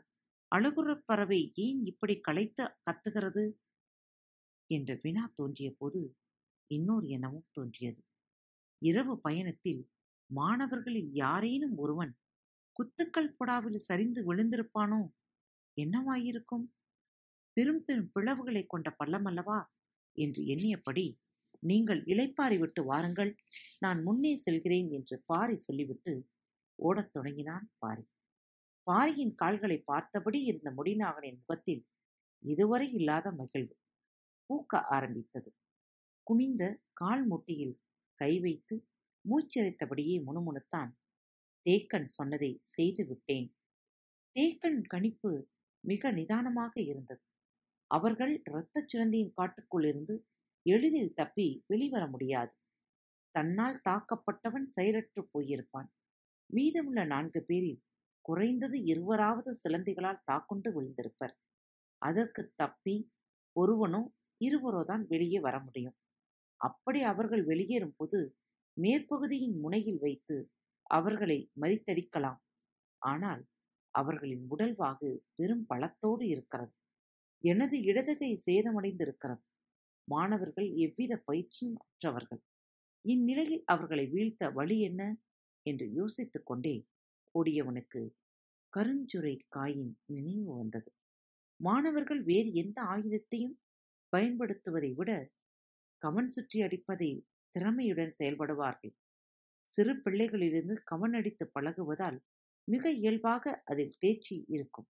அழுகுறப் 0.51 1.05
பறவை 1.05 1.41
ஏன் 1.57 1.81
இப்படி 1.85 2.15
களைத்து 2.19 2.65
கத்துகிறது? 2.85 3.45
என்ற 4.69 4.91
வினா 5.03 5.31
தோன்றிய 5.35 5.69
போது 5.71 5.99
இன்னொரு 6.71 7.07
எண்ணமும் 7.09 7.49
தோன்றியது. 7.51 8.01
இரவு 8.81 9.13
பயணத்தில் 9.19 9.81
மாணவர்களில் 10.29 11.11
யாரேனும் 11.15 11.77
ஒருவன் 11.77 12.13
குத்துக்கள் 12.79 13.35
புடாவில் 13.39 13.85
சரிந்து 13.89 14.21
விழுந்திருப்பானோ? 14.29 15.01
என்னவாயிருக்கும்? 15.77 16.65
பெரும் 17.57 17.83
பெரும் 17.85 18.11
பிளவுகளை 18.15 18.63
கொண்ட 18.67 18.89
பள்ளமல்லவா 18.99 19.59
என்று 20.15 20.41
எண்ணியபடி 20.47 21.05
நீங்கள் 21.63 22.03
இளைப்பாறி 22.03 22.59
விட்டு 22.59 22.83
வாருங்கள். 22.85 23.35
நான் 23.79 24.03
முன்னே 24.03 24.35
செல்கிறேன் 24.35 24.89
என்று 24.91 25.23
பாரி 25.25 25.55
சொல்லிவிட்டு 25.55 26.13
ஓடத் 26.79 27.11
தொடங்கினான் 27.11 27.71
பாரி. 27.77 28.05
பாரியின் 28.83 29.35
கால்களை 29.35 29.81
பார்த்தபடி 29.81 30.43
இருந்த 30.43 30.73
முடிநாகனின் 30.77 31.37
முகத்தில் 31.37 31.87
இதுவரை 32.43 32.93
இல்லாத 32.93 33.31
மகிழ்வு. 33.31 33.75
பூக்க 34.49 34.83
ஆரம்பித்தது. 34.89 35.53
குனிந்த 36.23 36.63
கால் 36.93 37.27
முட்டியில் 37.27 37.79
கை 38.13 38.39
வைத்து 38.39 38.87
மூச்சரித்தபடியே 39.25 40.17
முணுமுணுத்தான் 40.27 40.91
தேக்கன் 41.65 42.03
சொன்னதை 42.03 42.57
செய்து 42.59 43.07
விட்டேன். 43.07 43.55
தேக்கன் 44.35 44.81
கணிப்பு 44.87 45.31
மிக 45.83 46.11
நிதானமாக 46.11 46.73
இருந்தது. 46.81 47.23
அவர்கள் 47.91 48.41
இரத்தச் 48.51 48.87
சிலந்தியின் 48.87 49.33
காட்டுக்குள்ளிருந்து 49.37 50.15
எளிதில் 50.63 51.13
தப்பி 51.13 51.63
வெளிவர 51.67 52.07
முடியாது. 52.07 52.55
தன்னால் 53.31 53.81
தாக்கப்பட்டவன் 53.89 54.67
செயலற்றுப் 54.75 55.29
போயிருப்பான். 55.33 55.89
மீதமுள்ள 56.53 57.05
நான்கு 57.05 57.43
பேரில் 57.43 57.81
குறைந்தது 58.21 58.79
இருவராவது 58.83 59.55
சிலந்திகளால் 59.63 60.21
தாக்குண்டு 60.25 60.69
விழுந்திருப்பர். 60.71 61.35
அதற்குத் 61.97 62.53
தப்பி 62.55 63.11
ஒருவனோ 63.55 64.01
இருவரோதான் 64.45 65.05
வெளியே 65.07 65.39
வர 65.39 65.59
முடியும். 65.59 65.97
அப்படி 66.61 67.01
அவர்கள் 67.01 67.45
வெளியேறும்போது 67.45 68.19
மேற்பகுதியின் 68.81 69.59
முனையில் 69.59 69.99
வைத்து 69.99 70.51
அவர்களை 70.89 71.51
மறித்தடிக்கலாம் 71.61 72.39
ஆனால் 72.97 73.47
அவர்களின் 73.95 74.47
உடல்வாகு 74.51 75.17
பெரும் 75.35 75.65
பலத்தோடு 75.69 76.23
இருக்கிறது. 76.25 76.73
எனது 77.43 77.81
இடதுகை 77.81 78.41
சேதமடைந்திருக்கிறது. 78.45 79.41
மாணவர்கள் 80.11 80.69
எவ்வித 80.77 81.13
பயிற்சியும் 81.25 81.77
அற்றவர்கள். 81.77 82.41
இந்நிலையில் 83.05 83.63
அவர்களை 83.65 84.05
வீழ்த்த 84.07 84.49
வழி 84.49 84.77
என்ன? 84.81 85.01
என்று 85.65 85.85
யோசித்துக் 85.91 86.45
கொண்டே 86.45 86.75
ஓடியவனுக்கு 87.35 88.01
கருஞ்சுரை 88.73 89.35
காயின் 89.55 89.89
நினைவு 90.05 90.51
வந்தது. 90.55 90.89
மாணவர்கள் 91.59 92.21
வேறு 92.23 92.49
எந்த 92.53 92.77
ஆயுதத்தையும் 92.93 93.55
பயன்படுத்துவதை 94.13 94.91
விட 94.93 95.11
கவன் 96.01 96.27
சுற்றி 96.27 96.59
அடிப்பதை 96.61 97.09
திறமையுடன் 97.55 98.13
செயல்படுவார்கள். 98.19 98.93
சிறு 99.67 99.93
பிள்ளைகளிலிருந்து 99.95 100.75
கவன் 100.83 101.13
அடித்து 101.13 101.45
பழகுவதால் 101.53 102.17
மிக 102.67 102.83
இயல்பாக 102.91 103.53
அதில் 103.65 103.95
தேர்ச்சி 103.99 104.35
இருக்கும். 104.47 104.87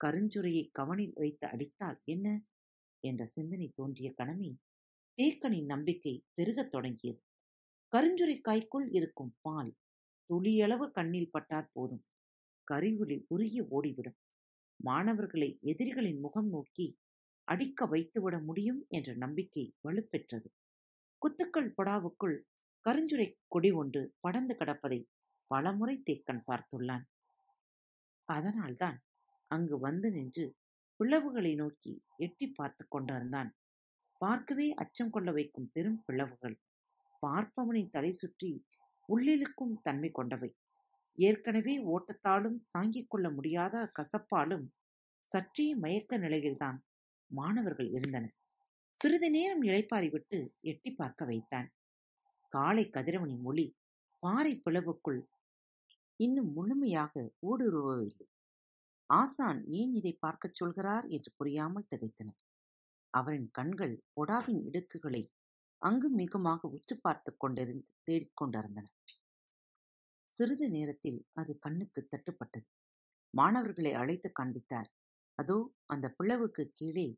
கருஞ்சுரையை 0.00 0.64
கவனில் 0.72 1.14
வைத்து 1.14 1.46
அடித்தால் 1.48 1.98
என்ன? 2.04 2.26
என்ற 3.00 3.24
சிந்தனை 3.24 3.72
தோன்றிய 3.74 4.14
கணமே 4.18 4.56
தேக்கனின் 5.22 5.64
நம்பிக்கை 5.64 6.24
பெருகத் 6.34 6.70
தொடங்கியது. 6.70 7.22
கருஞ்சுரை 7.96 8.40
காய்க்குள் 8.40 8.88
இருக்கும் 8.90 9.36
பால் 9.40 9.76
துளியளவு 10.30 10.90
கண்ணில் 10.90 11.30
பட்டாற் 11.32 11.68
போதும். 11.72 12.04
கரிவுளி 12.72 13.24
உருகி 13.28 13.60
ஓடிவிடும். 13.60 14.18
மாணவர்களை 14.76 15.58
எதிரிகளின் 15.60 16.20
முகம் 16.20 16.48
நோக்கி 16.48 16.98
அடிக்க 17.44 17.86
வைத்துவிட 17.86 18.38
முடியும் 18.38 18.86
என்ற 18.88 19.14
நம்பிக்கை 19.14 19.74
வலுப்பெற்றது. 19.88 20.46
குத்துக்கள் 21.18 21.74
பொடாவுக்குள் 21.76 22.42
கருஞ்சுரை 22.88 23.34
கொடி 23.46 23.70
ஒன்று 23.70 24.14
படந்து 24.20 24.56
கிடப்பதை 24.58 25.04
பலமுறை 25.46 26.02
தேக்கன் 26.10 26.42
பார்த்துள்ளான். 26.46 27.02
அதனால்தான் 28.24 29.02
அங்கு 29.46 29.78
வந்து 29.78 30.10
நின்று 30.10 30.56
பிளவுகளை 31.00 31.54
நோக்கி 31.54 31.92
எட்டி 32.16 32.46
பார்த்து 32.46 32.84
கொண்டிருந்தான். 32.88 33.50
பார்க்கவே 34.18 34.66
அச்சம் 34.74 35.10
கொள்ள 35.10 35.32
வைக்கும் 35.32 35.70
பெரும் 35.72 36.02
பிளவுகள். 36.06 36.56
பார்ப்பவனின் 37.26 37.90
தலை 37.90 38.12
சுற்றி 38.12 38.50
உள்ளிழுக்கும் 39.08 39.74
தன்மை 39.82 40.10
கொண்டவை. 40.10 40.50
ஏற்கனவே 41.18 41.74
ஓட்டத்தாலும் 41.84 42.58
தாங்கிக் 42.68 43.10
கொள்ள 43.10 43.30
முடியாத 43.30 43.90
கசப்பாலும் 43.98 44.66
சற்றே 45.24 45.74
மயக்க 45.74 46.18
நிலையில்தான் 46.18 46.78
மாணவர்கள் 47.30 47.90
இருந்தனர். 47.90 48.34
சிறிது 48.92 49.30
நேரம் 49.30 49.62
இளைப்பாரி 49.62 50.10
விட்டு 50.10 50.38
எட்டி 50.60 50.90
பார்க்க 50.92 51.24
வைத்தான். 51.24 51.68
காலை 52.48 52.84
கதிரவனின் 52.90 53.42
ஒளி 53.42 53.66
பாறை 54.22 54.60
பிளவுக்குள் 54.64 55.20
இன்னும் 56.16 56.52
முழுமையாக 56.52 57.32
ஊடுருவவில்லை. 57.46 58.26
ஆசான் 59.10 59.60
ஏன் 59.70 59.92
இதை 59.92 60.12
பார்க்கச் 60.20 60.58
சொல்கிறார் 60.58 61.06
என்று 61.08 61.30
புரியாமல் 61.36 61.88
திகைத்தன 61.90 62.30
அவரின் 63.14 63.48
கண்கள் 63.52 63.94
ஒடாவின் 64.16 64.60
இடுக்குகளை 64.68 65.22
அங்கும் 65.82 66.16
மிகுமாக 66.16 66.68
உற்று 66.68 66.96
பார்த்து 67.00 67.30
கொண்டிருந்து 67.36 67.92
தேடிக்கொண்டிருந்தன 68.06 68.86
சிறிது 70.28 70.66
நேரத்தில் 70.68 71.18
அது 71.32 71.52
கண்ணுக்கு 71.58 72.00
தட்டுப்பட்டது. 72.04 72.68
மாணவர்களை 73.34 73.92
அழைத்து 73.92 74.28
காண்பித்தார். 74.32 74.88
அதோ 75.38 75.56
அந்த 75.86 76.06
பிளவுக்கு 76.18 76.64
கீழே 76.74 77.08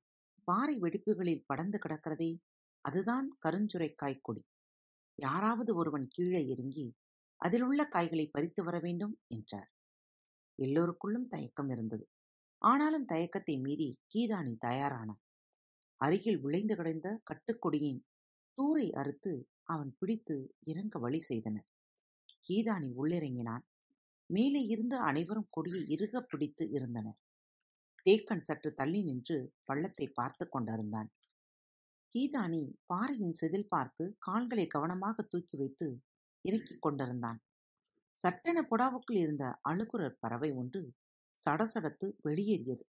பாறை 0.49 0.75
வெடிப்புகளில் 0.79 1.45
படர்ந்து 1.47 1.79
கிடக்கிறதே 1.79 2.31
அதுதான் 2.85 3.29
கருஞ்சுரை 3.45 3.91
காய்கொடி. 3.95 4.43
யாராவது 5.19 5.73
ஒருவன் 5.75 6.07
கீழே 6.09 6.43
இறங்கி 6.47 6.87
அதிலுள்ள 7.41 7.83
காய்களை 7.89 8.27
பறித்து 8.29 8.63
வர 8.65 8.77
வேண்டும் 8.79 9.15
என்றார். 9.29 9.71
எல்லோருக்குள்ளும் 10.65 11.29
தயக்கம் 11.29 11.71
இருந்தது. 11.71 12.05
ஆனாலும் 12.63 13.05
தயக்கத்தை 13.05 13.55
மீறி 13.59 13.89
கீதானி 14.15 14.55
தயாரானான் 14.67 15.23
அருகில் 16.01 16.41
விளைந்து 16.41 16.75
கிடந்த 16.77 17.09
கட்டுக்கொடியின் 17.31 18.01
தூரை 18.59 18.87
அறுத்து 18.93 19.33
அவன் 19.63 19.91
பிடித்து 19.99 20.37
இறங்க 20.63 20.99
வழி 20.99 21.19
செய்தனர். 21.19 21.69
கீதானி 22.49 22.89
உள்ளிறங்கினான். 22.93 23.65
மேலே 24.31 24.63
இருந்து 24.65 24.97
அனைவரும் 24.97 25.51
கொடியை 25.51 25.83
இறுக 25.89 26.21
பிடித்து 26.23 26.65
இருந்தனர். 26.71 27.19
தேக்கன் 28.07 28.45
சற்று 28.45 28.71
தள்ளி 28.73 29.01
நின்று 29.03 29.37
பள்ளத்தை 29.65 30.07
பார்த்து 30.15 30.45
கொண்டிருந்தான். 30.49 31.11
கீதானி 32.15 32.63
பாறையின் 32.87 33.37
செதில் 33.41 33.69
பார்த்து 33.69 34.05
கால்களை 34.19 34.67
கவனமாக 34.67 35.23
தூக்கி 35.23 35.57
வைத்து 35.57 35.89
இறக்கிக் 36.45 36.83
கொண்டிருந்தான். 36.83 37.39
சட்டென 38.17 38.59
புடாவுக்குள் 38.63 39.19
இருந்த 39.19 39.45
அழுகுரற் 39.71 40.21
பறவை 40.21 40.51
ஒன்று 40.53 40.81
சடசடத்து 41.37 42.07
வெளியேறியது. 42.23 42.85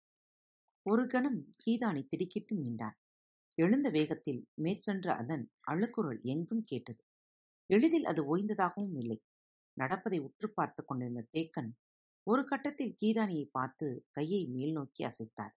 ஒரு 0.85 1.03
கணம் 1.07 1.39
கீதானி 1.63 2.01
திடுக்கிட்டு 2.07 2.53
மீண்டான் 2.55 2.97
எழுந்த 3.57 3.87
வேகத்தில் 3.89 4.41
மேற்சென்ற 4.55 5.07
அதன் 5.15 5.45
அழுக்குரல் 5.71 6.21
எங்கும் 6.25 6.63
கேட்டது. 6.63 7.01
எளிதில் 7.69 8.05
அது 8.05 8.21
ஓய்ந்ததாகவும் 8.25 8.97
இல்லை. 8.97 9.17
நடப்பதை 9.77 10.19
உற்று 10.19 10.47
பார்த்து 10.51 10.81
கொண்டிருந்த 10.83 11.23
தேக்கன் 11.33 11.71
ஒரு 12.27 12.43
கட்டத்தில் 12.45 12.97
கீதானியை 13.01 13.45
பார்த்து 13.51 13.87
கையை 14.11 14.41
மேல் 14.47 14.73
நோக்கி 14.73 15.03
அசைத்தார். 15.03 15.53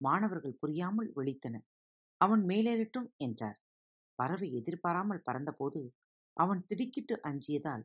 மாணவர்கள் 0.00 0.58
புரியாமல் 0.60 1.10
விழித்தனர். 1.16 1.66
அவன் 2.20 2.42
மேலேறட்டும் 2.44 3.08
என்றார். 3.18 3.58
பறவை 4.18 4.48
எதிர்பாராமல் 4.54 5.24
பறந்தபோது 5.26 5.80
அவன் 6.36 6.62
திடுக்கிட்டு 6.68 7.14
அஞ்சியதால் 7.22 7.84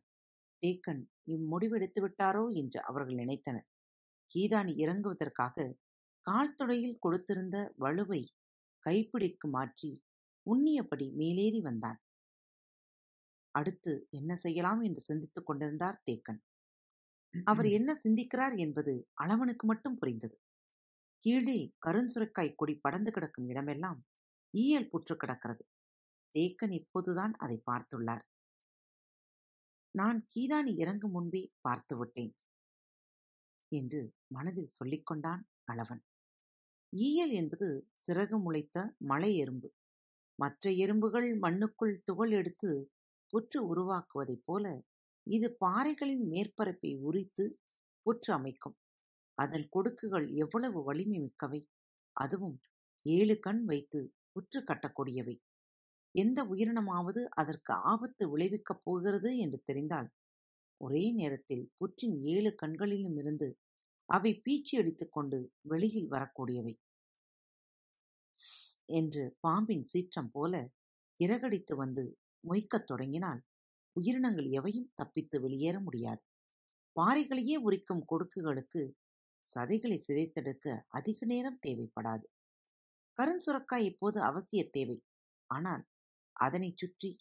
தேக்கன் 0.63 1.03
இம்முடிவெடுத்து 1.27 1.99
விட்டாரோ 2.01 2.43
என்று 2.51 2.79
அவர்கள் 2.83 3.15
நினைத்தனர். 3.15 3.67
கீதானி 4.31 4.73
இறங்குவதற்காக 4.75 5.75
கால்துடையில் 6.25 6.97
கொடுத்திருந்த 7.05 7.57
வலுவை 7.79 8.21
கைப்பிடிக்கு 8.83 9.47
மாற்றி 9.49 9.91
உண்ணியபடி 10.45 11.07
மேலேறி 11.11 11.61
வந்தான். 11.61 11.99
அடுத்து 13.51 14.07
என்ன 14.09 14.31
செய்யலாம் 14.35 14.81
என்று 14.81 15.01
சிந்தித்துக் 15.01 15.45
கொண்டிருந்தார் 15.45 16.01
தேக்கன். 16.05 16.41
அவர் 17.43 17.67
என்ன 17.69 17.89
சிந்திக்கிறார் 18.03 18.55
என்பது 18.57 18.93
அளவனுக்கு 19.23 19.65
மட்டும் 19.65 19.97
புரிந்தது. 19.97 20.37
கீழே 21.23 21.59
கருஞ்சுரைக்காய் 21.87 22.55
கொடி 22.55 22.75
படந்து 22.75 23.11
கிடக்கும் 23.11 23.47
இடமெல்லாம் 23.49 23.99
ஈயல் 24.53 24.89
புற்று 24.89 25.15
கிடக்கிறது. 25.15 25.63
தேக்கன் 26.35 26.71
இப்போதுதான் 26.71 27.33
அதை 27.37 27.57
பார்த்துள்ளார். 27.71 28.23
நான் 29.99 30.17
கீதானி 30.33 30.71
இறங்கும் 30.77 31.11
முன்பே 31.11 31.41
பார்த்து 31.61 31.95
விட்டேன். 31.97 32.33
என்று 33.71 34.01
மனதில் 34.35 34.73
சொல்லிக் 34.77 35.05
கொண்டான் 35.05 35.41
அளவன் 35.71 36.01
ஈயல் 36.93 37.33
என்பது 37.39 37.67
சிறகு 38.03 38.37
முளைத்த 38.43 38.77
மலை 39.11 39.31
எறும்பு. 39.35 39.69
மற்ற 40.39 40.71
எறும்புகள் 40.83 41.29
மண்ணுக்குள் 41.39 41.95
துகள் 42.03 42.31
எடுத்து 42.31 42.71
புற்று 43.33 43.59
உருவாக்குவதைப் 43.71 44.45
போல 44.45 44.65
இது 45.27 45.47
பாறைகளின் 45.65 46.25
மேற்பரப்பை 46.33 46.91
உரித்து 47.07 47.45
புற்று 48.05 48.31
அமைக்கும். 48.31 48.77
அதன் 49.37 49.65
கொடுக்குகள் 49.69 50.27
எவ்வளவு 50.43 50.79
வலிமை 50.83 51.19
மிக்கவை 51.19 51.61
அதுவும் 52.15 52.57
ஏழு 53.05 53.35
கண் 53.39 53.63
வைத்து 53.65 53.99
புற்று 54.31 54.59
கட்டக்கூடியவை. 54.61 55.35
எந்த 56.17 56.43
உயிரினமாவது 56.43 57.21
அதற்கு 57.35 57.73
ஆபத்து 57.73 58.23
விளைவிக்கப் 58.29 58.83
போகிறது 58.83 59.37
என்று 59.37 59.61
தெரிந்தால் 59.63 60.09
ஒரே 60.81 61.11
நேரத்தில் 61.11 61.71
புற்றின் 61.77 62.17
ஏழு 62.21 62.55
கண்களிலும் 62.55 63.17
இருந்து 63.17 63.47
அவை 64.09 64.41
பீச்சி 64.45 64.77
அடித்துக் 64.77 65.11
கொண்டு 65.11 65.37
வெளியில் 65.61 66.09
வரக்கூடியவை. 66.11 66.73
என்று 68.85 69.37
பாம்பின் 69.39 69.83
சீற்றம் 69.83 70.31
போல 70.31 70.53
இறகடித்து 71.19 71.75
வந்து 71.75 72.03
மொய்க்கத் 72.43 72.85
தொடங்கினால் 72.85 73.41
உயிரினங்கள் 73.95 74.47
எவையும் 74.49 74.91
தப்பித்து 74.93 75.41
வெளியேற 75.41 75.79
முடியாது. 75.79 76.21
பாறைகளையே 76.95 77.55
உரிக்கும் 77.57 78.05
கொடுக்குகளுக்கு 78.11 78.81
சதைகளை 79.43 79.97
சிதைத்தெடுக்க 80.07 80.67
அதிக 80.87 81.25
நேரம் 81.25 81.59
தேவைப்படாது. 81.67 82.25
கருஞ்சுரக்காய் 83.17 83.85
இப்போது 83.85 84.21
அவசிய 84.21 84.69
தேவை. 84.69 84.97
ஆனால் 85.49 85.83
அதனைச் 86.45 86.77
சுற்றி 86.77 87.11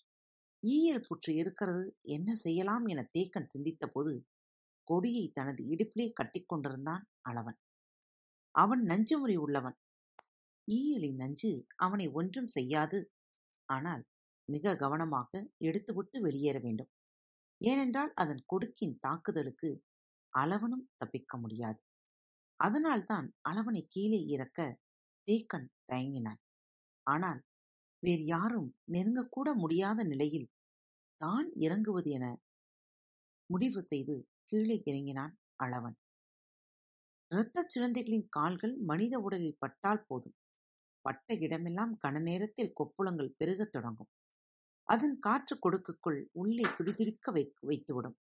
ஈயல் 0.63 1.07
புற்று 1.09 1.33
இருக்கிறது 1.35 1.85
என்ன 2.09 2.29
செய்யலாம் 2.35 2.87
என 2.87 3.01
தேக்கன் 3.19 3.51
சிந்தித்தபோது 3.55 4.13
கொடியை 4.89 5.25
தனது 5.31 5.63
இடுப்பிலே 5.65 6.07
கட்டிக்கொண்டிருந்தான் 6.13 7.05
அளவன். 7.29 7.59
அவன் 8.55 8.83
நஞ்சுமுறி 8.87 9.37
உள்ளவன். 9.37 9.77
ஈயலின் 10.69 11.17
நஞ்சு 11.17 11.51
அவனை 11.77 12.07
ஒன்றும் 12.09 12.47
செய்யாது. 12.47 12.99
ஆனால் 13.69 14.03
மிக 14.49 14.75
கவனமாக 14.77 15.31
எடுத்துவிட்டு 15.59 16.21
வெளியேற 16.21 16.59
வேண்டும். 16.59 16.91
ஏனென்றால் 17.61 18.13
அதன் 18.15 18.43
கொடுக்கின் 18.47 18.97
தாக்குதலுக்கு 18.99 19.71
அளவனும் 20.35 20.89
தப்பிக்க 20.97 21.33
முடியாது. 21.39 21.81
அதனால்தான் 22.61 23.27
அளவனை 23.49 23.83
கீழே 23.89 24.21
இறக்க 24.27 24.61
தேக்கன் 25.29 25.69
தயங்கினான். 25.93 26.41
ஆனால் 27.07 27.41
வேறு 28.03 28.25
யாரும் 28.25 28.77
நெருங்கக்கூட 28.93 29.55
முடியாத 29.55 30.05
நிலையில் 30.05 30.51
தான் 31.21 31.53
இறங்குவது 31.57 32.11
என 32.11 32.41
முடிவு 33.51 33.83
செய்து 33.83 34.29
கீழே 34.45 34.83
இறங்கினான் 34.85 35.39
அளவன். 35.65 35.97
இரத்தச் 37.31 37.71
சிலந்தைகளின் 37.75 38.27
கால்கள் 38.29 38.77
மனித 38.77 39.19
உடலில் 39.19 39.57
பட்டால் 39.59 40.05
போதும். 40.07 40.37
பட்ட 41.05 41.35
இடமெல்லாம் 41.35 41.99
கன 42.07 42.21
நேரத்தில் 42.21 42.73
கொப்புளங்கள் 42.81 43.35
பெருகத் 43.37 43.73
தொடங்கும். 43.73 44.11
அதன் 44.89 45.19
காற்று 45.19 45.59
கொடுக்குக்குள் 45.59 46.31
உள்ளே 46.33 46.65
துடிதுடிக்க 46.65 47.33
வை 47.33 47.55
வைத்துவிடும். 47.67 48.17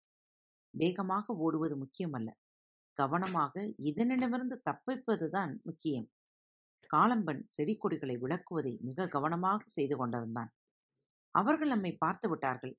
வேகமாக 0.73 1.35
ஓடுவது 1.35 1.75
முக்கியமல்ல. 1.77 2.29
கவனமாக 2.93 3.73
இதனிடமிருந்து 3.83 4.57
தப்பிப்பதுதான் 4.69 5.61
முக்கியம். 5.63 6.07
காலம்பன் 6.93 7.41
செடி 7.45 7.77
கொடிகளை 7.77 8.15
விளக்குவதை 8.17 8.73
மிக 8.81 9.07
கவனமாக 9.07 9.61
செய்து 9.67 9.97
கொண்டிருந்தான் 9.97 10.51
அவர்கள் 11.31 11.67
நம்மை 11.67 11.91
பார்த்து 11.97 12.29
விட்டார்கள். 12.29 12.77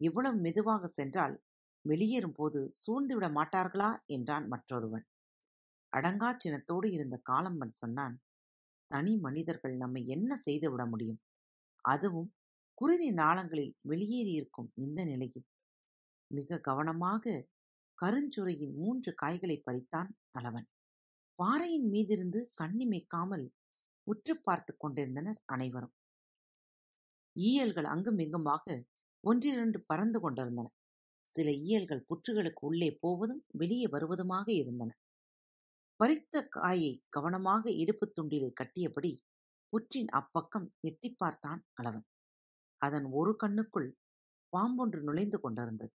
இவ்வளவு 0.00 0.36
மெதுவாக 0.36 0.86
சென்றால் 0.88 1.42
வெளியேறும் 1.84 2.32
போது 2.32 2.68
சூழ்ந்துவிட 2.72 3.26
மாட்டார்களா? 3.30 3.90
என்றான் 4.06 4.46
மற்றொருவன். 4.48 5.04
அடங்கா 5.92 6.30
சினத்தோடு 6.44 6.86
இருந்த 6.92 7.16
காலம்பன் 7.30 7.74
சொன்னான் 7.74 8.14
தனி 8.90 9.16
மனிதர்கள் 9.16 9.76
நம்மை 9.76 10.06
என்ன 10.06 10.36
செய்து 10.36 10.70
விட 10.70 10.86
முடியும்? 10.86 11.20
அதுவும் 11.84 12.30
குருதி 12.74 13.12
நாளங்களில் 13.12 13.76
வெளியேறியிருக்கும் 13.88 14.70
இந்த 14.74 15.04
நிலையில். 15.04 15.46
மிக 16.30 16.58
கவனமாக 16.58 17.42
கருஞ்சுரையின் 17.98 18.74
மூன்று 18.74 19.14
காய்களை 19.14 19.62
பறித்தான் 19.66 20.10
அளவன். 20.32 20.68
பாறையின் 21.38 21.86
மீதிருந்து 21.92 22.40
கண்ணிமைக்காமல் 22.60 23.46
உற்று 24.06 24.34
பார்த்து 24.36 24.72
கொண்டிருந்தனர் 24.76 25.38
அனைவரும். 25.44 25.94
ஈயல்கள் 27.36 27.88
அங்குமிங்குமாக 27.94 28.66
ஒன்றிரண்டு 29.24 29.78
பறந்து 29.86 30.18
கொண்டிருந்தன. 30.20 30.68
சில 31.26 31.48
ஈயல்கள் 31.64 32.06
புற்றுகளுக்கு 32.08 32.62
உள்ளே 32.62 32.90
போவதும் 33.02 33.42
வெளியே 33.52 33.86
வருவதுமாக 33.86 34.46
இருந்தன. 34.52 34.90
பறித்த 36.00 36.42
காயை 36.56 36.92
கவனமாக 37.08 37.64
இடுப்பு 37.82 38.06
துண்டிலே 38.08 38.50
கட்டியபடி 38.52 39.12
புற்றின் 39.72 40.10
அப்பக்கம் 40.12 40.66
எட்டி 40.80 41.08
பார்த்தான் 41.14 41.60
அளவன் 41.74 42.06
அதன் 42.82 43.06
ஒரு 43.12 43.32
கண்ணுக்குள் 43.42 43.88
பாம்பொன்று 44.52 45.00
நுழைந்து 45.00 45.38
கொண்டிருந்தது. 45.40 45.92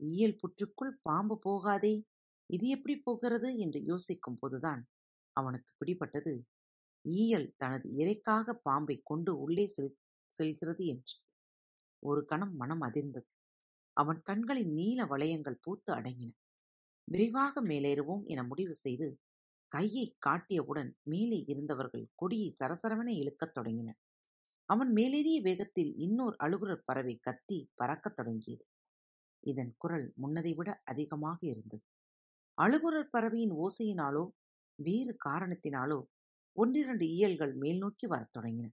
ஈயல் 0.00 0.38
புற்றுக்குள் 0.42 0.92
பாம்பு 1.02 1.36
போகாதே 1.38 1.94
இது 2.52 2.68
எப்படி 2.68 2.94
போகிறது? 2.98 3.58
என்று 3.58 3.80
யோசிக்கும் 3.82 4.38
போதுதான் 4.38 4.82
அவனுக்கு 5.36 5.70
பிடிபட்டது. 5.78 6.34
ஈயல் 7.08 7.54
தனது 7.56 7.86
இறைக்காக 7.90 8.52
பாம்பை 8.62 9.00
கொண்டு 9.04 9.40
உள்ளே 9.40 9.66
செல் 9.66 9.98
செல்கிறது 10.32 10.86
என்று. 10.86 11.16
ஒரு 12.02 12.24
கணம் 12.24 12.54
மனம் 12.56 12.82
அதிர்ந்தது. 12.82 13.28
அவன் 13.96 14.20
கண்களின் 14.22 14.72
நீல 14.72 15.04
வளையங்கள் 15.04 15.62
பூத்து 15.62 15.90
அடங்கின. 15.94 16.30
விரைவாக 17.08 17.62
மேலேறுவோம் 17.62 18.24
என 18.24 18.42
முடிவு 18.42 18.74
செய்து 18.74 19.08
கையை 19.72 20.16
காட்டியவுடன் 20.26 20.90
மேலே 21.02 21.44
இருந்தவர்கள் 21.46 22.06
கொடியை 22.14 22.54
சரசரவென 22.60 23.10
இழுக்கத் 23.12 23.54
தொடங்கினர். 23.54 24.00
அவன் 24.68 24.92
மேலேறிய 24.92 25.38
வேகத்தில் 25.42 25.92
இன்னொரு 25.96 26.36
அழுகுரற் 26.38 26.84
பறவை 26.84 27.16
கத்தி 27.16 27.58
பறக்கத் 27.74 28.16
தொடங்கியது. 28.16 28.64
இதன் 29.46 29.74
குரல் 29.78 30.12
முன்னதை 30.16 30.54
விட 30.54 30.80
அதிகமாக 30.84 31.38
இருந்தது. 31.46 31.84
அழுகுரற் 32.58 33.10
பறவையின் 33.10 33.52
ஓசையினாலோ 33.58 34.22
வேறு 34.78 35.16
காரணத்தினாலோ 35.24 35.98
ஒன்றிரண்டு 36.56 37.06
இயல்கள் 37.08 37.54
மேல் 37.54 37.78
நோக்கி 37.78 38.06
வரத் 38.06 38.34
தொடங்கின. 38.38 38.66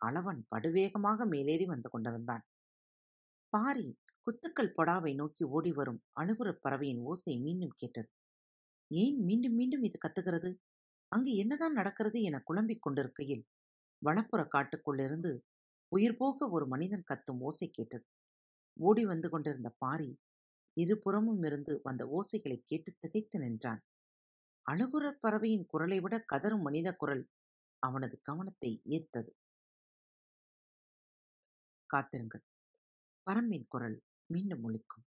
அளவன் 0.00 0.40
படுவேகமாக 0.50 1.26
மேலேறி 1.26 1.66
வந்து 1.66 1.90
கொண்டிருந்தான். 1.90 2.44
பாரி 3.52 3.86
குத்துக்கள் 4.26 4.74
பொடாவை 4.76 5.14
நோக்கி 5.14 5.44
ஓடி 5.48 5.72
வரும் 5.72 6.00
அழுகுரப் 6.20 6.60
பறவையின் 6.62 7.00
ஓசை 7.02 7.34
மீண்டும் 7.38 7.74
கேட்டது. 7.76 8.08
ஏன் 8.90 9.18
மீண்டும் 9.24 9.54
மீண்டும் 9.54 9.82
இது 9.82 9.98
கத்துகிறது? 9.98 10.50
அங்கு 11.12 11.32
என்னதான் 11.34 11.72
நடக்கிறது 11.72 12.22
என 12.22 12.40
குழம்பிக் 12.44 12.82
கொண்டிருக்கையில் 12.82 13.44
வனப்புற 14.02 14.42
காட்டுக்குள்ளிருந்து 14.54 15.32
உயிர் 15.92 16.16
போக 16.16 16.48
ஒரு 16.50 16.66
மனிதன் 16.66 17.08
கத்தும் 17.12 17.40
ஓசை 17.40 17.68
கேட்டது. 17.70 18.06
ஓடி 18.76 19.04
வந்து 19.04 19.30
கொண்டிருந்த 19.30 19.70
பாரி 19.78 20.10
இருபுறமும் 20.74 21.42
இருந்து 21.42 21.80
வந்த 21.82 22.02
ஓசைகளை 22.06 22.62
கேட்டு 22.64 22.94
திகைத்து 22.98 23.38
நின்றான். 23.38 23.80
அழுகுற 24.66 25.12
பறவையின் 25.20 25.66
குரலை 25.66 26.00
விட 26.00 26.24
கதரும் 26.32 26.60
மனித 26.60 26.92
குரல் 26.92 27.28
அவனது 27.78 28.20
கவனத்தை 28.22 28.80
ஈர்த்தது. 28.88 29.30
காத்திருங்கள். 31.86 32.42
பரம்பின் 33.30 33.64
குரல் 33.68 34.02
மீண்டும் 34.26 34.68
ஒழிக்கும் 34.68 35.04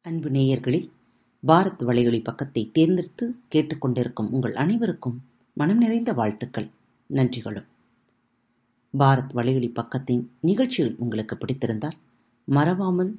அன்பு 0.00 0.28
நேயர்களில் 0.28 0.88
பாரத் 1.46 1.82
வலையொலி 1.82 2.24
பக்கத்தை 2.24 2.70
தேர்ந்தெடுத்து 2.72 3.34
கேட்டுக்கொண்டிருக்கும் 3.54 4.30
உங்கள் 4.30 4.54
அனைவருக்கும் 4.54 5.18
மனம் 5.54 5.78
நிறைந்த 5.78 6.12
வாழ்த்துக்கள். 6.12 6.70
நன்றிகளும். 7.10 7.68
பாரத் 8.98 9.32
வலையொலி 9.34 9.70
பக்கத்தின் 9.70 10.28
நிகழ்ச்சிகள் 10.40 10.96
உங்களுக்கு 10.96 11.36
பிடித்திருந்தால் 11.36 11.98
மறவாமல் 12.44 13.18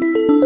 Thank 0.00 0.16
you. 0.16 0.37